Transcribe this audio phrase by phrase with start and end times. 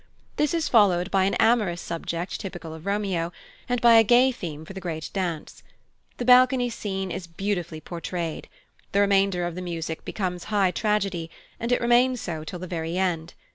[0.37, 3.31] This is followed by an amorous subject typical of Romeo,
[3.69, 5.61] and by a gay theme for the great dance.
[6.17, 8.49] The Balcony scene is beautifully portrayed.
[8.93, 11.29] The remainder of the music becomes high tragedy,
[11.59, 13.35] and it remains so till the very end.